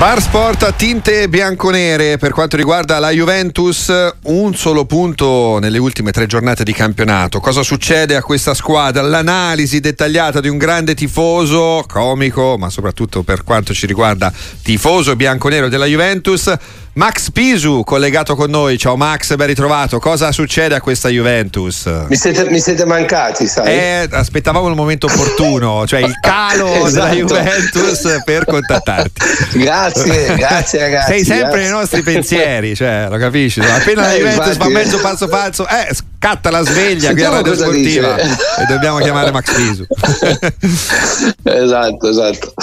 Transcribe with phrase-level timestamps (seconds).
[0.00, 6.10] Bar Sport a tinte bianconere per quanto riguarda la Juventus, un solo punto nelle ultime
[6.10, 7.38] tre giornate di campionato.
[7.38, 9.02] Cosa succede a questa squadra?
[9.02, 14.32] L'analisi dettagliata di un grande tifoso, comico, ma soprattutto per quanto ci riguarda
[14.62, 16.50] tifoso bianconero della Juventus.
[16.92, 18.76] Max Pisu collegato con noi.
[18.76, 20.00] Ciao Max, ben ritrovato.
[20.00, 21.86] Cosa succede a questa Juventus?
[22.08, 23.72] Mi siete, mi siete mancati, sai?
[23.72, 26.90] Eh, aspettavamo il momento opportuno, cioè il calo esatto.
[26.90, 29.58] della Juventus per contattarti.
[29.60, 29.89] Grazie,
[30.36, 31.12] grazie ragazzi.
[31.12, 31.60] Sei sempre grazie.
[31.62, 33.60] nei nostri pensieri, cioè, lo capisci?
[33.60, 37.54] Appena la eh, Juventus fa mezzo passo falso, eh, scatta la sveglia qui a Radio
[37.54, 39.86] Sportiva e dobbiamo chiamare Max Pisu.
[41.42, 42.54] esatto, esatto.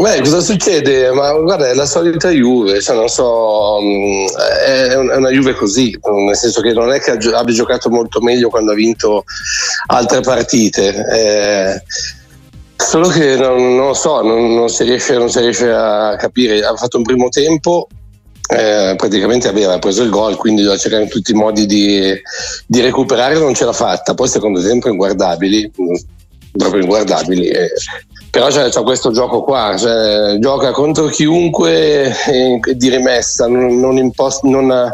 [0.00, 1.10] Beh, cosa succede?
[1.12, 4.26] Ma guarda, è la solita Juve, cioè non so, mm,
[4.66, 8.72] è una Juve così, nel senso che non è che abbia giocato molto meglio quando
[8.72, 9.24] ha vinto
[9.86, 11.04] altre partite.
[11.12, 11.82] Eh,
[12.82, 16.62] solo che non, non lo so, non, non, si riesce, non si riesce a capire.
[16.64, 17.86] Ha fatto un primo tempo
[18.48, 22.12] eh, praticamente aveva preso il gol, quindi doveva cercare in tutti i modi di,
[22.66, 24.14] di recuperare, non ce l'ha fatta.
[24.14, 25.70] Poi secondo tempo inguardabili,
[26.52, 27.46] proprio inguardabili.
[27.46, 27.70] Eh,
[28.30, 33.96] però c'è, c'è, questo gioco qua, cioè, gioca contro chiunque eh, di rimessa, non, non,
[33.96, 34.92] impost- non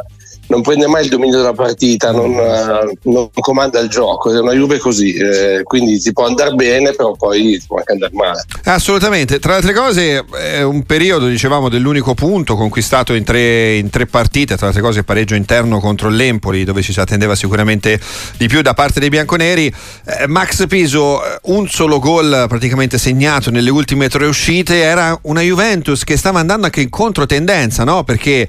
[0.48, 4.52] non prende mai il dominio della partita, non, uh, non comanda il gioco, è una
[4.52, 8.44] Juve così, eh, quindi si può andare bene, però poi può anche andare male.
[8.64, 13.90] Assolutamente, tra le altre cose è un periodo, dicevamo, dell'unico punto conquistato in tre, in
[13.90, 18.00] tre partite, tra le altre cose pareggio interno contro l'Empoli, dove ci si attendeva sicuramente
[18.36, 19.66] di più da parte dei bianconeri.
[19.66, 25.42] Eh, Max Piso, eh, un solo gol praticamente segnato nelle ultime tre uscite, era una
[25.42, 28.02] Juventus che stava andando anche in controtendenza, no?
[28.04, 28.48] Perché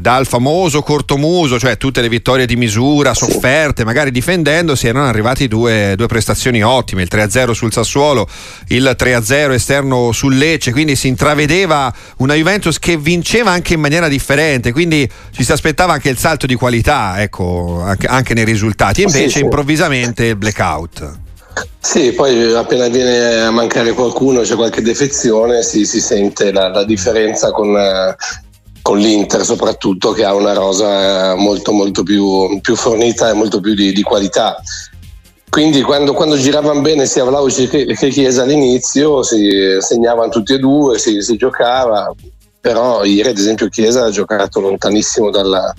[0.00, 5.94] dal famoso cortomuso, cioè tutte le vittorie di misura, sofferte, magari difendendosi, erano arrivati due,
[5.96, 8.28] due prestazioni ottime, il 3-0 sul Sassuolo,
[8.68, 14.08] il 3-0 esterno sul Lecce, quindi si intravedeva una Juventus che vinceva anche in maniera
[14.08, 19.02] differente, quindi ci si aspettava anche il salto di qualità, ecco, anche, anche nei risultati,
[19.02, 19.40] invece sì, sì.
[19.40, 21.18] improvvisamente il blackout.
[21.78, 26.84] Sì, poi appena viene a mancare qualcuno, c'è qualche defezione, si, si sente la, la
[26.84, 27.74] differenza con,
[28.82, 33.74] con l'Inter soprattutto che ha una rosa molto molto più, più fornita e molto più
[33.74, 34.60] di, di qualità.
[35.50, 40.96] Quindi quando, quando, giravano bene sia Vlaovic che, Chiesa all'inizio si segnavano tutti e due,
[40.96, 42.14] si, si, giocava,
[42.60, 45.74] però ieri ad esempio Chiesa ha giocato lontanissimo dalla...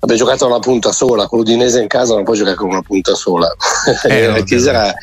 [0.00, 3.14] Aveva giocato una punta sola, con l'Udinese in casa non può giocare con una punta
[3.14, 3.48] sola.
[4.04, 4.94] Eh, Chiesa era,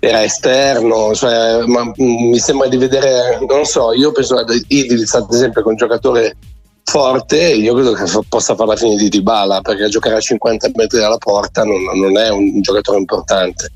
[0.00, 5.32] era esterno, cioè, ma, mi sembra di vedere, non so, io penso ad Idris ad
[5.32, 6.36] esempio che è un giocatore
[6.92, 10.98] forte, io credo che possa fare la fine di Dybala perché giocare a 50 metri
[10.98, 13.72] dalla porta non, non è un giocatore importante.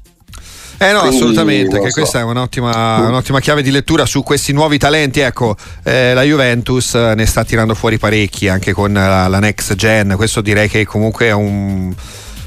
[0.76, 2.00] Eh no, Quindi, assolutamente, che so.
[2.00, 3.06] questa è un'ottima, mm.
[3.06, 5.20] un'ottima, chiave di lettura su questi nuovi talenti.
[5.20, 10.12] Ecco, eh, la Juventus ne sta tirando fuori parecchi anche con la, la next gen.
[10.16, 11.94] Questo direi che comunque è un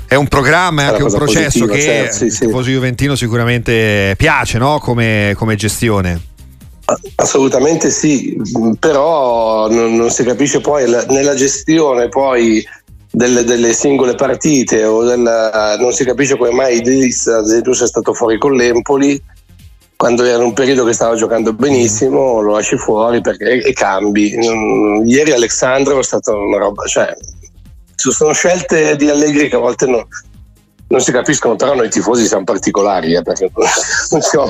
[0.06, 2.44] è un programma, è anche un processo positiva, che certo, sì, sì.
[2.44, 4.80] il tifoso juventino sicuramente piace no?
[4.80, 6.29] come, come, gestione.
[7.16, 8.40] Assolutamente sì,
[8.80, 12.66] però non, non si capisce poi la, nella gestione poi
[13.12, 18.14] delle, delle, singole partite o della, non si capisce come mai Idris ad esempio stato
[18.14, 19.22] fuori con l'Empoli
[19.96, 24.34] quando era un periodo che stava giocando benissimo lo lasci fuori perché, e, cambi.
[25.06, 27.14] Ieri Alessandro è stata una roba cioè
[27.96, 30.06] sono scelte di Allegri che a volte non,
[30.90, 33.52] non si capiscono, però noi tifosi siamo particolari eh, perché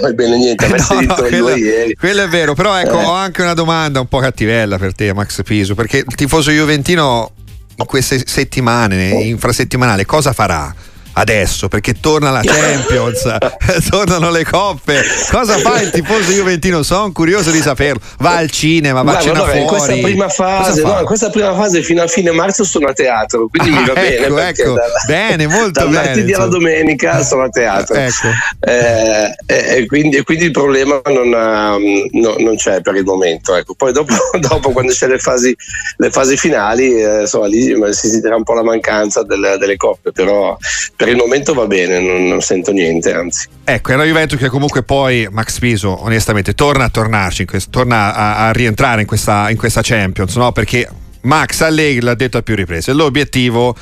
[0.02, 0.68] mai bene niente.
[0.68, 1.50] no, no, quello,
[1.98, 3.04] quello, è vero, però ecco, eh.
[3.04, 7.32] ho anche una domanda un po' cattivella per te, Max Piso, perché il tifoso juventino
[7.76, 10.74] in queste settimane, infrasettimanale, cosa farà?
[11.14, 13.24] Adesso perché torna la Champions,
[13.90, 15.04] tornano le coppe.
[15.30, 16.84] Cosa fa il tifoso juventino?
[16.84, 18.02] Sono curioso di saperlo.
[18.20, 19.60] Va al cinema, va a cena fuori.
[19.60, 23.48] In questa prima fase, no, questa prima fase fino a fine marzo sono a teatro,
[23.48, 24.48] quindi ah, mi va ecco, bene.
[24.50, 24.74] Ecco.
[24.74, 26.06] Dalla, bene, molto dal bene.
[26.06, 27.96] martedì alla domenica sono a teatro.
[28.00, 28.28] ecco.
[28.62, 33.56] eh, eh, quindi, quindi, il problema non, ha, no, non, c'è per il momento.
[33.56, 33.74] Ecco.
[33.76, 35.56] Poi dopo, dopo quando c'è le fasi,
[35.98, 40.12] le fasi finali, eh, insomma, lì si sentirà un po' la mancanza delle, delle coppe,
[40.12, 40.58] però
[41.00, 43.48] per il momento va bene, non, non sento niente, anzi.
[43.64, 48.48] Ecco, è una Juventus che comunque poi Max Piso, onestamente, torna a tornarci, torna a,
[48.48, 50.52] a, rientrare in questa, in questa Champions, no?
[50.52, 50.90] Perché
[51.22, 53.74] Max Allegri l'ha detto a più riprese, l'obiettivo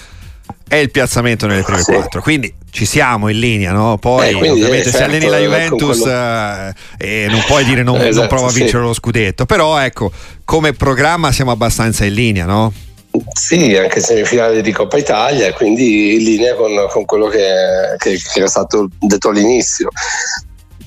[0.67, 1.91] è il piazzamento nelle prime sì.
[1.91, 2.21] quattro.
[2.21, 3.97] Quindi ci siamo in linea, no?
[3.97, 8.27] Poi eh, ovviamente se alleni la Juventus eh, e non puoi dire non, esatto, non
[8.27, 8.85] provo a vincere sì.
[8.85, 10.11] lo scudetto, però ecco,
[10.45, 12.71] come programma siamo abbastanza in linea, no?
[13.33, 18.39] Sì, anche semifinale di Coppa Italia, quindi in linea con, con quello che, che, che,
[18.39, 19.89] era stato detto all'inizio.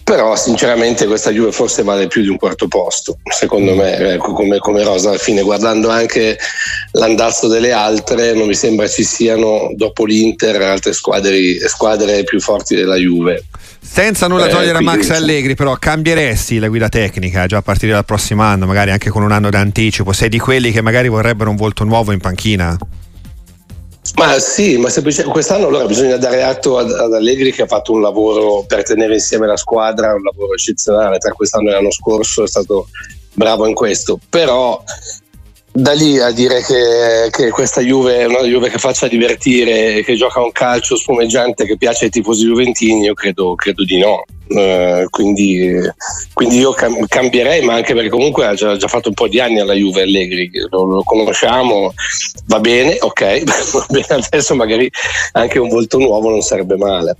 [0.04, 4.58] però sinceramente questa Juve forse vale più di un quarto posto secondo me ecco, come,
[4.58, 6.36] come, rosa alla fine guardando anche
[6.92, 12.74] l'andazzo delle altre non mi sembra ci siano dopo l'Inter altre squadre, squadre più forti
[12.74, 13.44] della Juve
[13.92, 17.90] senza nulla eh, togliere a Max Allegri però cambieresti la guida tecnica già a partire
[17.90, 21.50] dal prossimo anno magari anche con un anno d'anticipo sei di quelli che magari vorrebbero
[21.50, 22.78] un volto nuovo in panchina?
[24.14, 27.92] Ma sì, ma semplicemente quest'anno allora bisogna dare atto ad, ad, Allegri che ha fatto
[27.92, 32.44] un lavoro per tenere insieme la squadra, un lavoro eccezionale tra quest'anno e l'anno scorso,
[32.44, 32.88] è stato
[33.34, 34.82] bravo in questo, però
[35.72, 40.16] da lì a dire che, che, questa Juve è una Juve che faccia divertire, che
[40.16, 44.24] gioca un calcio spumeggiante che piace ai tifosi juventini, io credo, credo di no.
[44.50, 45.78] Uh, quindi,
[46.32, 49.38] quindi, io cam- cambierei, ma anche perché comunque ha già, già, fatto un po' di
[49.38, 51.94] anni alla Juve Allegri, lo, lo conosciamo,
[52.46, 53.42] va bene, ok,
[53.72, 54.90] va bene adesso magari
[55.32, 57.16] anche un volto nuovo non sarebbe male.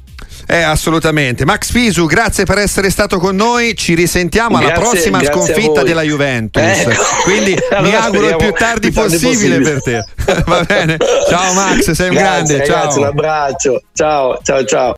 [0.46, 1.44] Eh, assolutamente.
[1.44, 3.76] Max Fisu, grazie per essere stato con noi.
[3.76, 6.62] Ci risentiamo alla grazie, prossima grazie sconfitta della Juventus.
[6.62, 7.02] Ecco.
[7.22, 10.42] Quindi allora mi auguro il più tardi, più tardi possibile, possibile, per te.
[10.50, 10.96] Va bene.
[11.28, 12.58] Ciao Max, sei un grazie, grande.
[12.58, 12.98] Ragazzi, ciao.
[12.98, 13.82] un abbraccio.
[13.92, 14.88] Ciao, ciao, ciao.